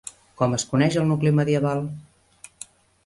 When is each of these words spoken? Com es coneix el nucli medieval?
Com 0.39 0.55
es 0.57 0.63
coneix 0.71 0.97
el 1.01 1.05
nucli 1.11 1.35
medieval? 1.41 1.85